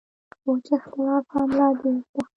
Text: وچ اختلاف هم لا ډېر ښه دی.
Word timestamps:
وچ 0.45 0.65
اختلاف 0.77 1.25
هم 1.35 1.49
لا 1.57 1.67
ډېر 1.79 1.99
ښه 2.09 2.11
دی. 2.13 2.21